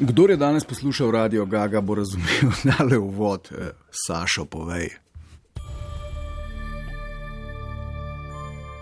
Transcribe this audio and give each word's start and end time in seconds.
Kdo 0.00 0.26
je 0.28 0.36
danes 0.36 0.64
poslušal 0.64 1.10
radio 1.10 1.46
Gaga, 1.46 1.80
bo 1.80 1.94
razumel, 1.94 2.52
da 2.64 2.84
le 2.84 2.98
uvod, 2.98 3.48
eh, 3.58 3.70
Sašo, 3.90 4.44
povej. 4.44 4.88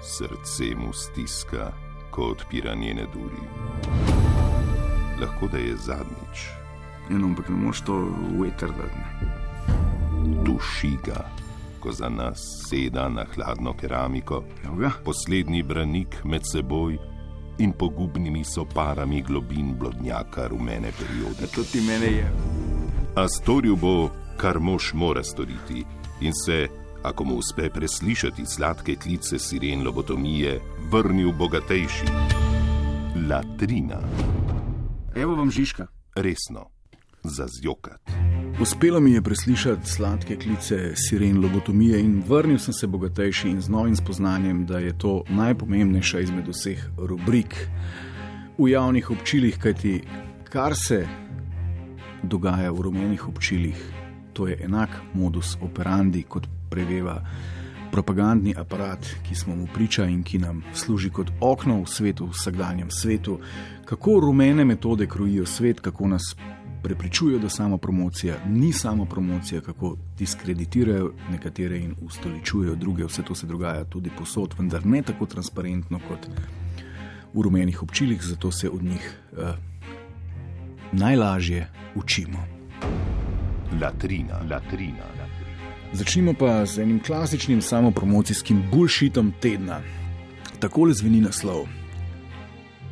Srce 0.03 0.75
mu 0.77 0.93
stiska, 0.93 1.73
ko 2.11 2.23
odpira 2.23 2.75
njene 2.75 3.07
duri. 3.15 3.43
Lahko 5.21 5.47
da 5.53 5.59
je 5.59 5.77
zadnjič, 5.77 6.39
Eno, 7.11 7.27
ampak 7.27 7.49
ne 7.49 7.57
moreš 7.57 7.81
to 7.81 8.09
veter 8.41 8.69
dati. 8.69 9.27
duši 10.45 10.97
ga, 11.07 11.25
ko 11.81 11.93
za 11.93 12.09
nas 12.09 12.39
seda 12.71 13.09
na 13.09 13.25
hladno 13.35 13.73
keramiko, 13.77 14.45
Evo 14.65 14.77
ga. 14.77 14.91
poslednji 15.05 15.63
branik 15.63 16.25
med 16.25 16.43
seboj 16.53 16.99
in 17.59 17.73
pogubnimi 17.73 18.45
soparami 18.45 19.23
globin 19.23 19.75
blodnjaka 19.79 20.47
rumene 20.49 20.93
periode. 20.99 21.47
To 21.55 21.63
ti 21.65 21.81
mene 21.81 22.07
je. 22.07 22.27
A 23.17 23.29
storil 23.29 23.77
bo, 23.77 24.11
kar 24.37 24.59
mož 24.59 24.93
mora 24.95 25.23
storiti, 25.25 25.85
in 26.21 26.33
se, 26.35 26.69
ako 27.03 27.25
mu 27.25 27.35
uspe 27.35 27.71
preslišati 27.71 28.47
sladke 28.47 28.95
klice 28.97 29.39
siren 29.39 29.83
lobotomije, 29.87 30.61
vrnil 30.91 31.33
bogatejši. 31.33 32.07
Latrina, 33.29 33.99
Evo 35.17 35.35
vam 35.35 35.51
Žižka. 35.51 35.87
resno, 36.15 36.67
za 37.25 37.47
zjokat. 37.49 38.01
Uspelo 38.61 39.01
mi 39.01 39.13
je 39.13 39.23
preslišati 39.23 39.89
sladke 39.89 40.37
klice 40.37 40.93
siren 40.95 41.41
lobotomije 41.43 42.01
in 42.01 42.23
vrnil 42.29 42.59
sem 42.59 42.75
se 42.75 42.87
bogatejši 42.87 43.49
in 43.49 43.61
z 43.61 43.69
novim 43.69 43.97
spoznanjem, 43.97 44.67
da 44.67 44.79
je 44.79 44.99
to 44.99 45.23
najpomembnejša 45.29 46.21
izmed 46.21 46.49
vseh 46.49 46.89
rubrik 46.97 47.69
v 48.59 48.69
javnih 48.69 49.11
občilih, 49.11 49.59
kajti 49.59 50.01
kar 50.45 50.75
se 50.77 51.07
dogaja 52.23 52.73
v 52.73 52.81
rumenih 52.81 53.29
občilih, 53.29 53.79
to 54.33 54.49
je 54.49 54.59
enak 54.65 54.91
modus 55.15 55.57
operandi, 55.63 56.23
kot 56.23 56.49
preveva 56.71 57.23
propagandni 57.93 58.55
aparat, 58.59 59.07
ki 59.29 59.35
smo 59.35 59.57
mu 59.57 59.69
priča 59.75 60.05
in 60.05 60.23
ki 60.23 60.39
nam 60.39 60.65
služi 60.75 61.11
kot 61.11 61.31
okno 61.41 61.83
v 61.83 61.87
svetu, 61.87 62.27
v 62.27 62.35
vsakdanjem 62.35 62.91
svetu, 62.91 63.39
kako 63.85 64.21
rumene 64.21 64.65
metode 64.65 65.07
krojijo 65.07 65.47
svet, 65.47 65.81
kako 65.81 66.09
nas 66.09 66.35
prepričujejo, 66.83 67.39
da 67.39 67.49
samo 67.49 67.79
promocija 67.79 68.37
ni 68.47 68.73
samo 68.73 69.05
promocija, 69.05 69.61
kako 69.61 69.97
diskreditirajo 70.19 71.13
nekatere 71.31 71.79
in 71.79 71.95
ustoličujejo 72.03 72.75
druge. 72.75 73.05
Vse 73.05 73.23
to 73.23 73.35
se 73.35 73.47
dogaja 73.47 73.85
tudi 73.85 74.11
posod, 74.19 74.55
vendar 74.59 74.87
ne 74.87 75.03
tako 75.03 75.27
transparentno 75.27 76.01
kot 76.09 76.29
v 77.35 77.43
rumenih 77.43 77.83
občilih, 77.83 78.23
zato 78.23 78.51
se 78.51 78.71
od 78.71 78.83
njih 78.83 79.21
uh, 79.33 79.39
najlažje 80.93 81.69
učimo. 81.95 82.39
Latrina, 83.81 84.35
latrina, 84.51 85.05
latrina. 85.05 85.29
Začnimo 85.93 86.35
pa 86.35 86.67
z 86.67 86.83
enim 86.83 87.01
klasičnim 87.01 87.63
samopromocijskim 87.63 88.63
bullshitom 88.73 89.33
tedna. 89.41 89.81
Takole 90.61 90.95
zveni 90.95 91.21
naslov: 91.21 91.65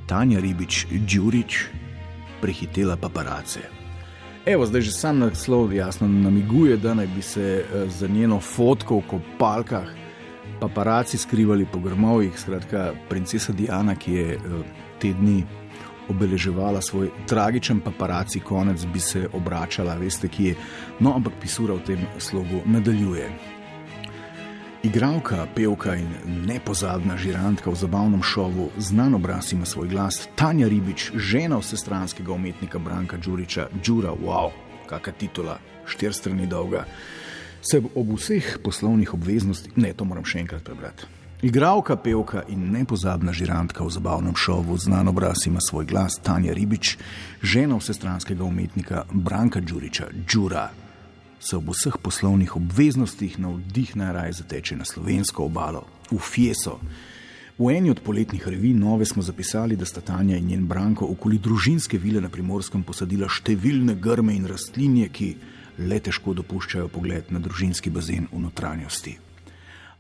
Tanja 0.07 0.41
Ribič, 0.41 0.87
Đurič, 0.91 1.67
prehitela 2.41 2.97
paparace. 2.97 3.61
Evo, 4.47 4.67
zdaj 4.67 4.81
že 4.81 4.92
sam 4.92 5.19
naslov 5.19 5.73
jasno 5.75 6.09
namiguje, 6.09 6.77
da 6.77 6.95
naj 6.95 7.06
bi 7.06 7.23
se 7.23 7.65
eh, 7.65 7.89
za 7.89 8.09
njeno 8.09 8.41
fotko 8.41 8.98
v 8.98 9.03
kopalkah 9.11 9.89
paparaci 10.61 11.19
skrivali 11.19 11.67
po 11.73 11.79
grmovih. 11.79 12.39
Skratka, 12.39 12.92
princesa 13.09 13.53
Diana, 13.53 13.97
ki 13.97 14.12
je 14.12 14.34
eh, 14.34 14.39
te 14.98 15.12
dni 15.12 15.45
obeleževala 16.09 16.81
svoj 16.81 17.11
tragičen 17.27 17.81
paparaci 17.81 18.41
konec, 18.41 18.84
bi 18.84 19.01
se 19.01 19.29
obračala, 19.33 19.95
veste, 19.95 20.29
kje 20.29 20.48
je. 20.48 20.55
No, 21.01 21.14
ampak 21.17 21.33
pisura 21.41 21.75
v 21.75 21.84
tem 21.87 22.07
slogu 22.19 22.62
nadaljuje. 22.67 23.56
Igravka, 24.83 25.47
pevka 25.55 25.95
in 25.95 26.09
nepozadna 26.47 27.17
žirantka 27.17 27.70
v 27.70 27.75
zabavnem 27.75 28.23
šovu, 28.23 28.70
znan 28.79 29.14
obraz 29.14 29.53
ima 29.53 29.64
svoj 29.64 29.89
glas, 29.89 30.29
Tanja 30.37 30.69
Ribič, 30.69 31.13
žena 31.17 31.57
vsestranskega 31.59 32.33
umetnika 32.33 32.79
Branka 32.79 33.17
Đuriča, 33.17 33.69
Đura, 33.86 34.13
wow, 34.13 34.53
kakšna 34.86 35.13
titula, 35.13 35.59
štir 35.86 36.15
strani 36.15 36.47
dolga, 36.47 36.85
se 37.63 37.81
ob 37.95 38.13
vseh 38.19 38.59
poslovnih 38.65 39.15
obveznostih, 39.15 39.73
ne, 39.77 39.95
to 39.97 40.05
moram 40.05 40.25
še 40.25 40.45
enkrat 40.45 40.63
prebrati. 40.63 41.09
Igravka, 41.42 41.97
pevka 41.97 42.45
in 42.48 42.70
nepozadna 42.73 43.33
žirantka 43.33 43.85
v 43.85 43.91
zabavnem 43.91 44.36
šovu, 44.36 44.77
znan 44.77 45.09
obraz 45.09 45.47
ima 45.47 45.61
svoj 45.61 45.89
glas, 45.89 46.20
Tanja 46.23 46.53
Ribič, 46.53 46.98
žena 47.42 47.81
vsestranskega 47.81 48.45
umetnika 48.45 49.05
Branka 49.13 49.61
Đuriča, 49.61 50.13
Đura 50.13 50.69
se 51.41 51.57
ob 51.57 51.70
vseh 51.70 51.98
poslovnih 52.02 52.57
obveznostih 52.57 53.39
na 53.39 53.48
vdih 53.48 53.97
najraje 53.97 54.33
zateče 54.33 54.77
na 54.77 54.85
slovensko 54.85 55.45
obalo, 55.45 55.85
v 56.11 56.19
Fieso. 56.19 56.80
V 57.58 57.70
eni 57.73 57.91
od 57.91 58.01
poletnih 58.05 58.48
revij 58.48 58.74
Nove 58.74 59.05
smo 59.05 59.23
zapisali, 59.23 59.77
da 59.77 59.85
sta 59.85 60.01
Tanja 60.01 60.36
in 60.36 60.47
njen 60.47 60.67
Branko 60.67 61.07
okoli 61.08 61.39
družinske 61.39 61.98
vile 61.98 62.20
na 62.20 62.29
primorskem 62.29 62.83
posadila 62.83 63.29
številne 63.29 63.95
grme 63.97 64.35
in 64.36 64.45
rastlinje, 64.45 65.08
ki 65.08 65.29
le 65.79 66.01
težko 66.01 66.35
dopuščajo 66.36 66.89
pogled 66.92 67.33
na 67.33 67.41
družinski 67.41 67.91
bazen 67.91 68.29
v 68.33 68.42
notranjosti. 68.45 69.17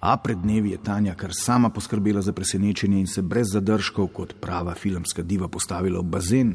A 0.00 0.16
pred 0.20 0.36
dnevi 0.36 0.74
je 0.74 0.82
Tanja 0.84 1.14
kar 1.16 1.32
sama 1.32 1.70
poskrbela 1.70 2.20
za 2.22 2.32
presenečenje 2.32 2.98
in 3.00 3.06
se 3.06 3.22
brez 3.22 3.54
zadržkov, 3.56 4.12
kot 4.12 4.36
prava 4.40 4.74
filmska 4.74 5.22
diva, 5.22 5.48
postavila 5.48 6.00
v 6.00 6.10
bazen 6.12 6.52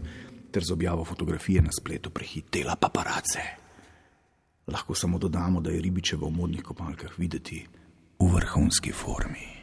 ter 0.51 0.63
z 0.63 0.71
objavo 0.71 1.05
fotografije 1.05 1.61
na 1.61 1.73
spletu 1.73 2.13
prehitela 2.13 2.75
paparace. 2.75 3.60
Lahko 4.71 4.95
samo 4.95 5.17
dodamo, 5.17 5.61
da 5.61 5.71
je 5.71 5.81
ribičeva 5.81 6.27
v 6.27 6.31
modnih 6.31 6.63
kopalkah 6.63 7.17
videti 7.17 7.65
v 8.19 8.29
vrhunski 8.35 8.91
formi. 8.91 9.61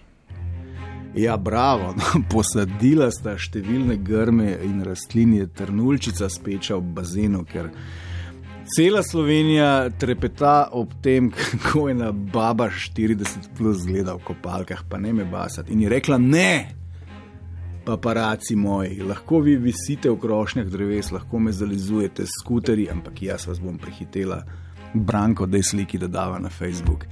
Ja, 1.15 1.37
bravo, 1.37 1.95
no, 1.97 2.23
posadila 2.33 3.09
sta 3.11 3.39
številne 3.41 3.97
grme 4.05 4.53
in 4.67 4.83
rastlinje, 4.85 5.49
trnulčica 5.57 6.29
speča 6.31 6.77
v 6.77 6.93
bazenu, 6.99 7.45
ker 7.49 7.71
cela 8.69 9.01
Slovenija 9.03 9.89
trepeta 9.97 10.69
ob 10.77 10.93
tem, 11.03 11.31
kako 11.35 11.89
je 11.89 11.97
ena 11.97 12.13
baba 12.13 12.69
40 12.69 13.55
plus 13.57 13.87
gleda 13.89 14.19
v 14.19 14.27
kopalkah, 14.29 14.85
pa 14.89 15.01
ne 15.01 15.15
me 15.17 15.25
basati. 15.25 15.73
In 15.73 15.87
je 15.87 15.95
rekla: 15.95 16.21
Ne, 16.21 16.53
paparaci 17.89 18.57
moji, 18.57 19.01
lahko 19.01 19.41
vi 19.41 19.57
visite 19.57 20.13
v 20.13 20.21
krošnjah 20.21 20.69
dreves, 20.69 21.09
lahko 21.15 21.41
me 21.41 21.57
zalizujete 21.57 22.29
s 22.29 22.43
skuterji, 22.43 22.91
ampak 22.93 23.23
jaz 23.25 23.49
vas 23.49 23.63
bom 23.65 23.81
prehitela, 23.81 24.43
Branko, 24.95 25.47
da 25.47 25.57
je 25.57 25.63
sliki, 25.63 25.99
da 25.99 26.07
dava 26.07 26.39
na 26.39 26.49
Facebook. 26.49 27.05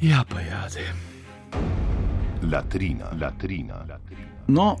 Ja, 0.00 0.24
pa 0.28 0.40
jade. 0.40 0.92
Latrina, 2.52 3.04
latrina, 3.20 3.74
latrina. 3.74 4.30
No, 4.48 4.76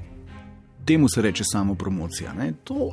temu 0.84 1.08
se 1.08 1.22
reče 1.22 1.44
samo 1.44 1.74
promocija. 1.74 2.32
Ne? 2.32 2.52
To 2.64 2.92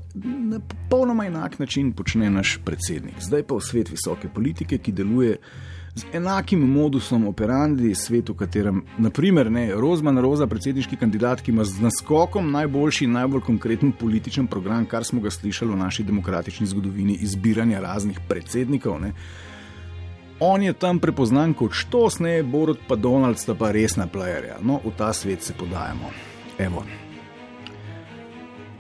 na 0.50 0.60
popolnoma 0.60 1.26
enak 1.26 1.60
način 1.60 1.92
počne 1.92 2.30
naš 2.30 2.60
predsednik. 2.66 3.16
Zdaj 3.20 3.44
pa 3.44 3.56
v 3.56 3.62
svet 3.62 3.92
visoke 3.92 4.30
politike, 4.30 4.78
ki 4.78 4.92
deluje 4.92 5.38
z 5.96 6.06
enakim 6.14 6.60
modusom 6.60 7.28
operandi, 7.28 7.96
svet, 7.96 8.30
v 8.30 8.36
katerem, 8.38 8.82
naprimer, 8.98 9.52
ne, 9.52 9.68
Rozman 9.78 10.18
Roza, 10.18 10.48
predsedniški 10.50 10.98
kandidat, 10.98 11.42
ki 11.42 11.52
ima 11.54 11.64
z 11.64 11.84
naskokom 11.86 12.50
najboljši 12.52 13.06
in 13.06 13.14
najbolj 13.14 13.42
konkreten 13.46 13.92
političen 13.92 14.48
program, 14.48 14.88
kar 14.90 15.06
smo 15.06 15.22
ga 15.22 15.30
slišali 15.30 15.72
v 15.72 15.78
naši 15.78 16.04
demokratični 16.04 16.68
zgodovini, 16.68 17.20
izbiranja 17.22 17.82
raznih 17.82 18.20
predsednikov. 18.30 19.02
Ne? 19.02 19.14
On 20.40 20.64
je 20.64 20.74
tam 20.74 21.00
prepoznan 21.00 21.54
kot 21.54 21.78
štos, 21.78 22.20
ne, 22.20 22.42
Borod 22.44 22.82
pa 22.88 22.96
Donald 22.96 23.38
sta 23.38 23.54
pa 23.56 23.72
resna 23.72 24.08
playerja. 24.10 24.58
No, 24.62 24.82
v 24.84 24.96
ta 24.98 25.14
svet 25.14 25.44
se 25.44 25.54
podajamo. 25.54 26.10
Evo. 26.58 26.84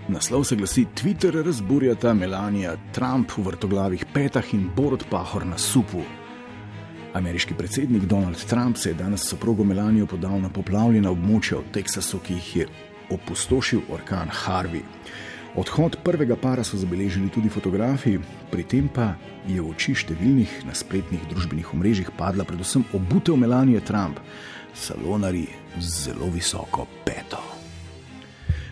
Naslov 0.07 0.43
se 0.43 0.55
glasi: 0.55 0.85
Twitter 0.97 1.43
razburjata 1.45 2.13
Melanija, 2.13 2.75
Trump 2.91 3.31
v 3.37 3.45
vrtoglavih 3.45 4.05
petah 4.13 4.53
in 4.53 4.67
Borod 4.75 5.05
Pahor 5.09 5.45
na 5.45 5.57
supu. 5.57 6.01
Ameriški 7.13 7.53
predsednik 7.53 8.03
Donald 8.05 8.45
Trump 8.45 8.77
se 8.77 8.89
je 8.89 8.93
danes 8.93 9.21
s 9.21 9.29
soprogo 9.29 9.63
Melanijo 9.63 10.05
podal 10.05 10.39
na 10.41 10.49
poplavljena 10.49 11.11
območja 11.13 11.59
v 11.59 11.69
Teksasu, 11.75 12.17
ki 12.25 12.33
jih 12.33 12.55
je 12.55 12.65
opustošil 13.13 13.83
orkan 13.93 14.31
Harvey. 14.33 14.81
Odhod 15.55 15.99
prvega 16.03 16.35
para 16.35 16.63
so 16.65 16.77
zabeležili 16.77 17.29
tudi 17.29 17.53
fotografi, 17.53 18.17
pri 18.49 18.63
tem 18.63 18.89
pa 18.89 19.11
je 19.45 19.61
v 19.61 19.69
oči 19.69 19.93
številnih 19.93 20.63
na 20.65 20.73
spletnih 20.73 21.21
družbenih 21.29 21.69
omrežjih 21.77 22.09
padla 22.17 22.49
predvsem 22.49 22.81
obutev 22.97 23.37
Melanije 23.37 23.85
Trump, 23.85 24.17
salonari 24.73 25.45
z 25.77 26.09
zelo 26.09 26.33
visoko 26.33 26.87
peto. 27.05 27.37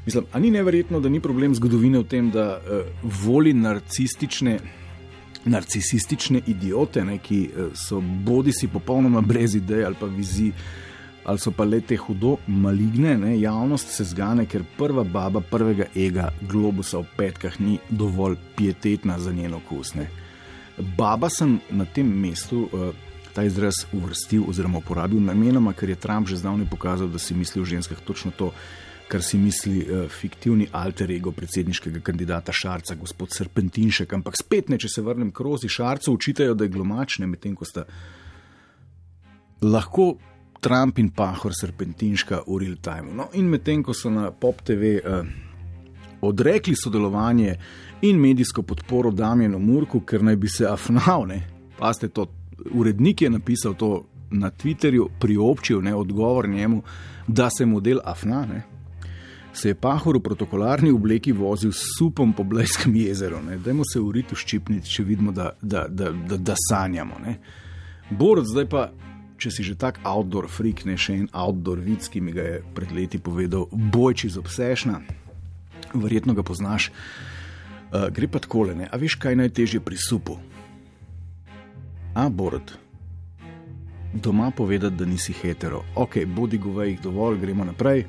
Mislim, 0.06 0.26
a 0.34 0.40
ni 0.42 0.50
neverjetno, 0.50 1.00
da 1.00 1.10
ni 1.14 1.22
problem 1.22 1.54
zgodovine 1.54 2.02
v 2.02 2.10
tem, 2.10 2.34
da 2.34 2.58
uh, 2.58 2.90
voli 3.06 3.54
narcistične, 3.54 4.58
narcisistične 5.46 6.42
idiote, 6.48 7.04
ne, 7.06 7.18
ki 7.18 7.42
uh, 7.50 7.74
so 7.78 8.02
bodi 8.02 8.54
si 8.54 8.68
popolnoma 8.68 9.22
brez 9.22 9.56
idej 9.56 9.86
ali 9.86 9.96
pa 10.00 10.06
vizij, 10.06 10.52
ali 11.26 11.40
so 11.40 11.52
pa 11.52 11.66
le 11.66 11.82
te 11.82 11.98
hudo 11.98 12.38
maligne, 12.48 13.18
ne? 13.18 13.36
javnost 13.40 13.94
se 13.94 14.06
zgane, 14.10 14.46
ker 14.46 14.64
prva 14.78 15.04
baba 15.04 15.42
prvega 15.42 15.86
ega 15.96 16.32
globusa 16.42 17.02
v 17.02 17.10
petkah 17.18 17.60
ni 17.60 17.80
dovolj 17.90 18.38
pietetna 18.56 19.20
za 19.20 19.32
njen 19.32 19.54
okus. 19.54 19.94
Ne? 19.96 20.10
Baba 20.98 21.30
sem 21.30 21.60
na 21.70 21.86
tem 21.86 22.08
mestu. 22.08 22.68
Uh, 22.72 22.92
Ta 23.32 23.46
izraz 23.48 23.86
uvrstil 23.96 24.44
oziroma 24.44 24.82
uporabil 24.82 25.22
namenoma, 25.24 25.72
ker 25.72 25.88
je 25.90 25.96
Trump 25.96 26.28
že 26.28 26.36
zdavnaj 26.42 26.68
pokazal, 26.68 27.08
da 27.08 27.16
si 27.16 27.32
misli 27.32 27.62
o 27.62 27.66
ženskah 27.66 28.02
točno 28.04 28.34
to, 28.36 28.50
kar 29.12 29.24
si 29.24 29.38
misli 29.38 29.82
uh, 29.84 30.06
fiktivni 30.08 30.70
alter 30.72 31.12
ego 31.12 31.34
predsedniškega 31.36 32.00
kandidata 32.06 32.54
Šarca, 32.56 32.96
gospod 32.96 33.36
Serpentinšek. 33.36 34.14
Ampak 34.16 34.40
spet 34.40 34.72
ne, 34.72 34.80
če 34.80 34.88
se 34.90 35.04
vrnem 35.04 35.34
k 35.36 35.44
Rozi 35.44 35.70
Šarcu, 35.72 36.14
učitajo, 36.16 36.56
da 36.56 36.68
je 36.68 36.72
glomačne, 36.72 37.28
medtem 37.28 37.56
ko 37.60 37.68
sta 37.68 37.84
lahko 39.68 40.14
Trump 40.62 41.00
in 41.02 41.10
Pahor 41.12 41.52
Serpentinška 41.58 42.44
v 42.48 42.60
real 42.64 42.78
time. 42.82 43.12
No, 43.18 43.28
in 43.36 43.50
medtem 43.52 43.84
ko 43.84 43.96
so 43.98 44.14
na 44.14 44.30
Pop 44.32 44.64
TV 44.64 44.96
uh, 45.02 45.26
odrekli 46.22 46.78
sodelovanje 46.78 47.58
in 48.08 48.20
medijsko 48.22 48.64
podporo 48.64 49.12
Damjenu 49.12 49.60
Murku, 49.60 50.06
ker 50.06 50.24
naj 50.24 50.40
bi 50.40 50.50
se 50.50 50.66
afnal, 50.70 51.28
ne, 51.28 51.44
pa 51.78 51.92
ste 51.94 52.08
to, 52.14 52.30
urednik 52.72 53.26
je 53.26 53.30
napisal 53.30 53.76
to 53.76 54.06
na 54.32 54.52
Twitterju, 54.52 55.10
priobčil 55.20 55.82
ne, 55.84 55.96
odgovor 55.96 56.48
njemu, 56.50 56.84
da 57.28 57.50
se 57.50 57.66
model 57.66 58.00
afna. 58.06 58.46
Ne, 59.52 59.56
Se 59.56 59.70
je 59.70 59.76
pahor 59.76 60.18
v 60.18 60.24
protokolarni 60.24 60.92
obleki 60.92 61.32
vozil 61.32 61.72
s 61.72 61.98
supom 61.98 62.34
po 62.34 62.44
Blejskem 62.44 62.96
jezeru, 62.96 63.42
dajmo 63.66 63.84
se 63.84 64.00
uriti 64.00 64.36
v 64.36 64.40
ščipnici, 64.40 64.88
če 64.90 65.04
vidimo, 65.04 65.32
da, 65.32 65.52
da, 65.62 65.88
da, 65.90 66.12
da, 66.12 66.38
da 66.38 66.56
sanjamo. 66.56 67.20
Borod, 68.10 68.48
zdaj 68.48 68.68
pa 68.72 68.92
če 69.42 69.50
si 69.50 69.66
že 69.66 69.76
tak 69.76 70.00
outdoor 70.06 70.46
freak, 70.52 70.86
ne 70.86 70.96
še 71.00 71.18
en 71.24 71.28
outdoor 71.34 71.82
vic, 71.82 72.06
ki 72.06 72.22
mi 72.22 72.36
ga 72.36 72.46
je 72.46 72.62
pred 72.78 72.94
leti 72.94 73.18
povedal, 73.18 73.66
bojči 73.74 74.30
z 74.30 74.38
obsešna, 74.38 75.02
verjetno 75.98 76.38
ga 76.38 76.46
poznaš. 76.46 76.92
Uh, 77.92 78.08
gre 78.14 78.30
pa 78.32 78.40
tako 78.40 78.70
le, 78.70 78.88
a 78.88 78.96
veš, 78.96 79.18
kaj 79.20 79.36
najtežje 79.36 79.82
pri 79.84 79.98
supu? 80.00 80.38
A, 82.16 82.30
Borod. 82.30 82.78
Doma 84.14 84.52
povedati, 84.56 84.96
da 85.00 85.08
nisi 85.08 85.36
hetero. 85.36 85.84
Ok, 85.96 86.22
bodi 86.28 86.60
govej, 86.60 87.00
dovolj, 87.04 87.40
gremo 87.40 87.68
naprej. 87.68 88.06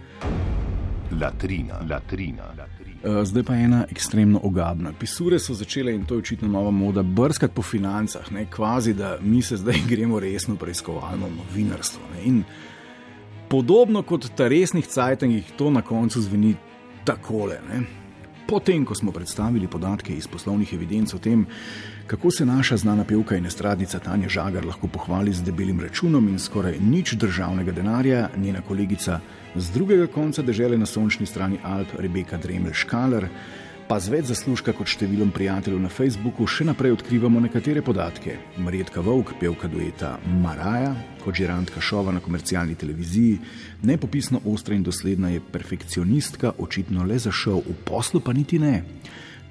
Latrina, 1.20 1.80
latrina, 1.90 2.42
latrina. 2.58 3.00
Eh, 3.04 3.24
zdaj 3.24 3.42
pa 3.42 3.54
ena 3.54 3.84
ekstremno 3.90 4.40
ogabna. 4.42 4.92
Pisure 4.98 5.38
so 5.38 5.54
začele, 5.54 5.94
in 5.94 6.04
to 6.06 6.14
je 6.14 6.18
očitno 6.18 6.48
nova 6.48 6.70
moda, 6.70 7.02
brskati 7.02 7.54
po 7.54 7.62
financah, 7.62 8.32
ne 8.32 8.46
kvazi, 8.50 8.94
da 8.94 9.18
mi 9.20 9.42
se 9.42 9.56
zdaj 9.56 9.74
gremo 9.90 10.20
resno 10.20 10.56
preiskovalno 10.56 11.28
novinarstvo. 11.36 12.02
Ne. 12.14 12.24
In 12.24 12.44
podobno 13.48 14.02
kot 14.02 14.30
ta 14.36 14.48
resnih 14.48 14.86
cajtangih, 14.86 15.52
to 15.56 15.70
na 15.70 15.82
koncu 15.82 16.20
zveni 16.20 16.54
takole. 17.04 17.58
Ne. 17.68 18.01
Potem, 18.46 18.84
ko 18.84 18.94
smo 18.94 19.12
predstavili 19.12 19.68
podatke 19.68 20.12
iz 20.16 20.26
poslovnih 20.26 20.72
evidenc 20.74 21.14
o 21.14 21.18
tem, 21.18 21.46
kako 22.06 22.30
se 22.30 22.46
naša 22.46 22.76
znana 22.76 23.04
pevka 23.04 23.36
in 23.36 23.46
estradnica 23.46 23.98
Tanja 23.98 24.28
Žagar 24.28 24.66
lahko 24.66 24.88
pohvali 24.88 25.32
z 25.32 25.42
debelim 25.42 25.80
računom 25.80 26.28
in 26.28 26.38
skoraj 26.38 26.78
nič 26.80 27.12
državnega 27.12 27.72
denarja, 27.72 28.28
njena 28.36 28.60
kolegica 28.60 29.20
z 29.54 29.70
drugega 29.72 30.06
konca 30.06 30.42
države 30.42 30.78
na 30.78 30.86
sončni 30.86 31.26
strani 31.26 31.58
Alp, 31.62 31.88
Rebeka 31.98 32.36
Dremel 32.36 32.72
Škaler, 32.72 33.28
pa 33.88 33.98
z 34.00 34.12
več 34.12 34.28
zaslužka 34.30 34.72
kot 34.76 34.88
številom 34.90 35.32
prijateljev 35.34 35.80
na 35.82 35.90
Facebooku, 35.92 36.46
še 36.48 36.66
naprej 36.68 36.94
odkrivamo 36.96 37.40
nekatere 37.42 37.82
podatke. 37.84 38.36
Marjetka 38.62 39.02
Vovk, 39.04 39.34
pevka 39.40 39.70
dueta 39.70 40.14
Maraja, 40.42 40.94
kot 41.22 41.38
žirantka 41.38 41.82
šova 41.82 42.14
na 42.14 42.22
komercialni 42.24 42.76
televiziji, 42.78 43.40
nepopisno 43.86 44.42
ostra 44.52 44.76
in 44.76 44.86
dosledna 44.86 45.32
je 45.34 45.42
perfekcionistka, 45.42 46.54
očitno 46.62 47.06
le 47.08 47.18
za 47.22 47.34
šov, 47.34 47.64
v 47.66 47.76
poslu 47.88 48.22
pa 48.24 48.34
niti 48.36 48.60
ne. 48.62 48.82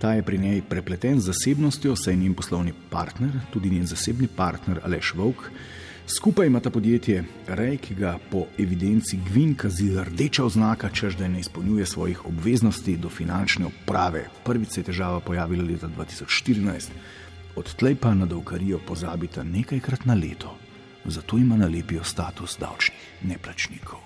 Ta 0.01 0.15
je 0.17 0.25
pri 0.25 0.39
njej 0.41 0.63
prepleten 0.65 1.19
z 1.21 1.29
zasebnostjo, 1.29 1.93
saj 1.95 2.15
je 2.15 2.23
njen 2.23 2.33
poslovni 2.33 2.73
partner, 2.89 3.35
tudi 3.53 3.69
njen 3.69 3.85
zasebni 3.85 4.27
partner 4.27 4.81
Aleš 4.83 5.13
Vovk. 5.19 5.51
Skupaj 6.07 6.47
ima 6.47 6.59
ta 6.59 6.69
podjetje 6.69 7.23
Rej, 7.47 7.77
ki 7.77 7.95
ga 7.95 8.17
po 8.31 8.45
evidenci 8.57 9.19
Gvin 9.27 9.55
kazi 9.55 9.89
rdeča 10.03 10.45
oznaka, 10.45 10.89
čež 10.89 11.15
da 11.15 11.27
ne 11.27 11.39
izpolnjuje 11.39 11.85
svojih 11.85 12.25
obveznosti 12.25 12.97
do 12.97 13.09
finančne 13.09 13.65
uprave. 13.65 14.27
Prvič 14.43 14.69
se 14.69 14.79
je 14.79 14.83
težava 14.83 15.19
pojavila 15.19 15.63
leta 15.63 15.87
2014, 15.97 16.89
odtlej 17.55 17.95
pa 17.95 18.13
na 18.13 18.25
dolgarijo 18.25 18.79
pozabita 18.87 19.43
nekajkrat 19.43 20.05
na 20.05 20.13
leto, 20.13 20.57
zato 21.05 21.37
ima 21.37 21.57
nalepijo 21.57 22.03
status 22.03 22.57
davčnih 22.59 23.21
neplačnikov. 23.21 23.99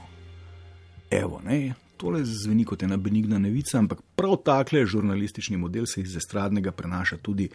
Evo, 1.12 1.42
ne, 1.46 1.74
tole 1.98 2.26
zveni 2.26 2.66
kot 2.66 2.84
ena 2.84 2.98
benigna 2.98 3.40
nevica, 3.40 3.78
ampak 3.80 4.02
prav 4.16 4.36
takle 4.46 4.86
žurnalistični 4.86 5.58
model 5.58 5.86
se 5.86 6.02
iz 6.02 6.16
estradnega 6.16 6.72
prenaša 6.72 7.18
tudi 7.18 7.50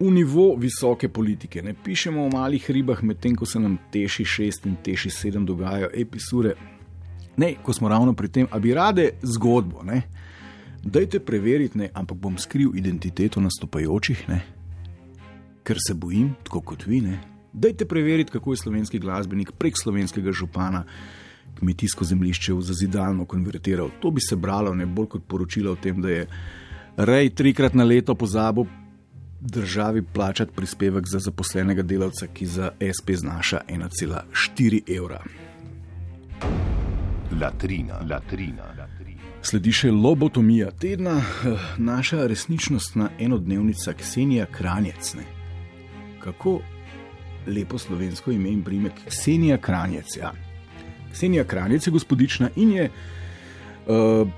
v 0.00 0.10
nivo 0.10 0.54
visoke 0.56 1.08
politike. 1.08 1.62
Ne 1.62 1.74
pišemo 1.74 2.24
o 2.24 2.30
malih 2.30 2.70
ribah, 2.70 3.02
medtem 3.02 3.36
ko 3.36 3.46
se 3.46 3.60
nam 3.60 3.78
teši 3.92 4.24
6 4.24 4.66
in 4.66 4.76
teši 4.84 5.10
7 5.10 5.44
dogajajo 5.44 5.90
episode. 5.94 6.54
Ne, 7.36 7.54
ko 7.62 7.72
smo 7.72 7.88
ravno 7.88 8.14
pri 8.14 8.28
tem, 8.28 8.46
a 8.50 8.58
bi 8.58 8.74
rade 8.74 9.10
zgodbo, 9.22 9.82
ne. 9.82 10.02
Dajte 10.82 11.20
preveriti, 11.20 11.78
ne, 11.78 11.90
ampak 11.94 12.18
bom 12.18 12.38
skril 12.38 12.70
identiteto 12.74 13.40
nastopajočih, 13.40 14.24
ne, 14.28 14.40
ker 15.62 15.78
se 15.86 15.94
bojim, 15.94 16.34
tako 16.44 16.60
kot 16.60 16.86
vi. 16.86 17.00
Ne. 17.00 17.18
Dajte 17.52 17.86
preveriti, 17.86 18.32
kako 18.32 18.52
je 18.52 18.62
slovenski 18.62 18.98
glasbenik 18.98 19.52
prek 19.58 19.78
slovenskega 19.78 20.32
župana 20.32 20.84
kmetijsko 21.58 22.04
zemljišče 22.04 22.54
v 22.54 22.62
zazidalno 22.62 23.24
konvertiral. 23.24 23.90
To 24.00 24.10
bi 24.10 24.20
se 24.20 24.36
bralo 24.36 24.74
ne 24.74 24.86
bolj 24.86 25.06
kot 25.06 25.24
poročilo 25.26 25.72
o 25.72 25.76
tem, 25.76 26.02
da 26.02 26.10
je 26.10 26.26
rej 26.96 27.30
trikrat 27.34 27.74
na 27.74 27.84
leto 27.84 28.14
pozabil 28.14 28.66
državi 29.40 30.02
plačati 30.02 30.52
prispevek 30.56 31.06
za 31.06 31.18
zaposlenega 31.18 31.82
delavca, 31.82 32.26
ki 32.26 32.46
za 32.46 32.70
SP 32.96 33.10
znaša 33.14 33.60
1,4 33.68 34.96
evra. 34.96 35.22
Latrina, 37.40 38.00
latrina, 38.10 38.64
latrina. 38.78 39.22
Sledi 39.42 39.72
še 39.72 39.90
lobotomija 39.92 40.70
tedna, 40.70 41.20
naša 41.78 42.26
resničnostna 42.26 43.10
enodnevnica 43.18 43.92
Ksenija 43.92 44.46
Kranjec. 44.46 45.14
Ne? 45.14 45.24
Kako 46.20 46.58
lepo 47.46 47.78
slovensko 47.78 48.32
ime 48.32 48.50
in 48.50 48.64
primek 48.64 48.92
Ksenija 49.08 49.58
Kranjec. 49.58 50.16
Ja. 50.16 50.32
Ksenija 51.12 51.44
Kranjec 51.44 51.86
je 51.86 51.92
gospodična 51.92 52.50
in 52.56 52.72
je. 52.72 52.90
Uh, 53.88 54.28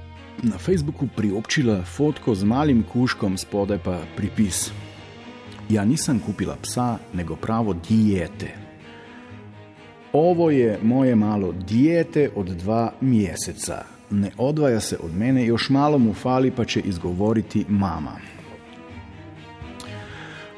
Na 0.43 0.57
Facebooku 0.59 1.05
priobčila 1.17 1.83
fotko 1.85 2.35
z 2.35 2.45
malim 2.49 2.81
kuškom, 2.93 3.37
spodaj 3.37 3.79
pa 3.85 3.99
pripis: 4.17 4.71
Ja, 5.71 5.85
nisem 5.85 6.19
kupila 6.19 6.57
psa, 6.63 6.99
nego 7.15 7.37
pravo 7.37 7.75
diete. 7.89 8.49
Ovo 10.13 10.51
je 10.51 10.79
moje 10.83 11.17
malo 11.17 11.53
diete 11.53 12.31
od 12.35 12.47
dva 12.47 12.93
meseca. 13.01 13.85
Ne 14.11 14.31
odvaja 14.39 14.81
se 14.81 14.97
od 15.03 15.17
mene, 15.17 15.47
još 15.47 15.69
malo 15.71 15.99
mu 15.99 16.15
fali, 16.15 16.51
pa 16.51 16.65
će 16.65 16.81
izgovoriti 16.81 17.65
mama. 17.69 18.17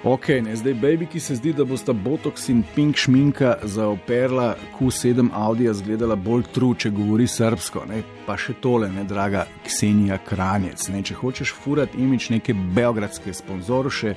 Ok, 0.04 0.28
ne 0.28 0.57
zdaj, 0.57 0.75
baby, 0.75 1.07
ki 1.07 1.21
se 1.21 1.35
zdi, 1.35 1.52
da 1.52 1.64
bosta 1.64 1.92
botox 1.92 2.50
in 2.50 2.62
pink 2.75 2.97
šminka 2.97 3.54
za 3.62 3.88
operla 3.88 4.57
Q7 4.78 5.28
Audi 5.33 5.69
zgledala 5.73 6.16
bolj 6.16 6.42
tru, 6.54 6.75
če 6.75 6.90
govori 6.90 7.26
srpsko. 7.26 7.85
Ne? 7.88 8.02
Pa 8.26 8.37
še 8.37 8.57
tole, 8.61 8.88
ne 8.90 9.04
draga 9.04 9.45
Ksenija 9.66 10.19
Kranjec. 10.26 10.88
Ne? 10.88 11.02
Če 11.02 11.14
hočeš 11.14 11.52
furati 11.52 11.99
imič 12.02 12.31
neke 12.31 12.54
beogradske 12.54 13.35
sponzorše. 13.35 14.16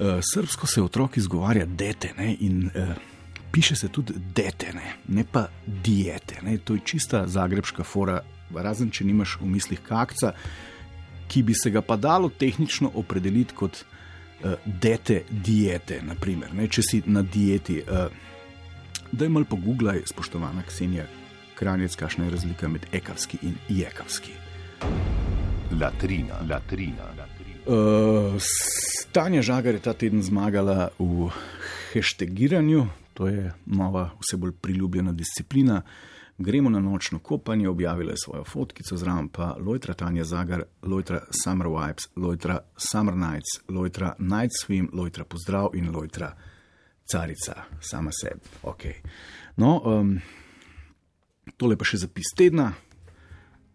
Uh, 0.00 0.06
srbsko 0.32 0.66
se 0.66 0.82
otrok 0.82 1.16
izgovarja 1.16 1.66
dete 1.66 2.12
ne? 2.18 2.36
in 2.40 2.70
uh, 2.74 2.94
piše 3.52 3.76
se 3.76 3.88
tudi 3.88 4.14
dete, 4.34 4.72
ne, 4.72 4.94
ne 5.08 5.24
pa 5.32 5.46
diete. 5.66 6.40
Ne? 6.42 6.58
To 6.58 6.74
je 6.74 6.80
čista 6.84 7.26
zagrebska 7.26 7.84
fora, 7.84 8.20
razen 8.54 8.90
če 8.90 9.04
nimaš 9.04 9.36
v 9.40 9.50
mislih 9.52 9.82
kakca, 9.84 10.32
ki 11.28 11.42
bi 11.42 11.54
se 11.54 11.70
ga 11.70 11.82
pa 11.82 11.96
dalo 11.96 12.30
tehnično 12.30 12.90
opredeliti 12.94 13.54
kot 13.54 13.82
uh, 13.84 14.56
dete 14.64 15.22
diete. 15.30 16.00
Naprimer, 16.02 16.54
ne? 16.54 16.68
Če 16.68 16.82
si 16.82 17.02
na 17.06 17.20
dieti, 17.22 17.82
uh, 17.84 18.08
da 19.12 19.26
je 19.26 19.34
mal 19.36 19.44
pogooglaj, 19.44 20.06
spoštovana 20.08 20.64
Ksenija 20.64 21.04
Kranjec, 21.60 21.96
kakšna 21.96 22.24
je 22.24 22.38
razlika 22.38 22.68
med 22.72 22.88
ekavski 22.92 23.42
in 23.42 23.58
jekavski. 23.68 24.32
Latrina, 25.76 26.40
latrina. 26.48 27.12
Uh, 27.66 28.40
Tanja 29.12 29.42
Žagar 29.42 29.74
je 29.74 29.80
ta 29.80 29.92
teden 29.92 30.22
zmagala 30.22 30.88
v 30.98 31.28
hashtagiranju, 31.92 32.86
to 33.14 33.28
je 33.28 33.52
nova, 33.66 34.10
vse 34.20 34.36
bolj 34.36 34.52
priljubljena 34.52 35.12
disciplina. 35.12 35.82
Gremo 36.38 36.70
na 36.70 36.80
nočno 36.80 37.18
kopanje, 37.18 37.68
objavila 37.68 38.10
je 38.10 38.22
svojo 38.24 38.44
fotkico, 38.44 38.96
zraven 38.96 39.28
pa 39.28 39.56
Lojtra 39.60 39.94
Tanja 39.94 40.24
Zagar, 40.24 40.62
Lojtra 40.82 41.20
Summer 41.44 41.68
Vibes, 41.68 42.08
Lojtra 42.16 42.58
Summer 42.76 43.16
Nights, 43.16 43.60
Lojtra 43.68 44.14
Night 44.18 44.50
Swim, 44.62 44.88
Lojtra 44.92 45.24
Pozdrav 45.24 45.70
in 45.74 45.90
Lojtra 45.90 46.32
Carica, 47.12 47.54
sama 47.80 48.10
sebi. 48.12 48.40
Okay. 48.62 48.94
No, 49.56 49.82
um, 49.84 50.20
Tole 51.56 51.76
pa 51.76 51.84
še 51.84 51.98
zapis 52.06 52.32
tedna. 52.36 52.72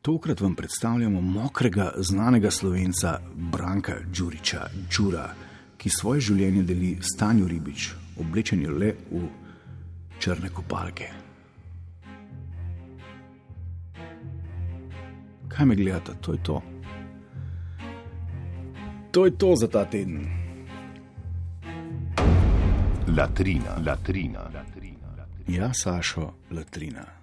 Tokrat 0.06 0.42
vam 0.42 0.56
predstavljamo 0.56 1.22
mokrega, 1.22 1.92
znanega 1.98 2.52
slovenca 2.52 3.20
Branka 3.36 3.94
Đuriča, 4.18 4.68
Đura, 4.98 5.34
ki 5.78 5.90
svoje 5.90 6.22
življenje 6.22 6.62
deli 6.64 6.92
s 7.02 7.18
Tanjo 7.18 7.48
Ribič, 7.50 7.88
oblečen 8.22 8.62
le 8.78 8.92
v 9.10 9.24
črne 10.22 10.52
kopalke. 10.54 11.10
Kaj 15.50 15.66
me 15.66 15.76
gledate, 15.76 16.14
to 16.22 16.38
je 16.38 16.44
to. 16.44 16.62
To 19.12 19.26
je 19.26 19.38
to 19.38 19.56
za 19.56 19.68
ta 19.68 19.88
teden. 19.90 20.22
Latrina, 23.18 23.82
latrina, 23.82 24.50
latrina. 24.54 25.28
Ja, 25.48 25.74
Sašo, 25.74 26.34
latrina. 26.52 27.10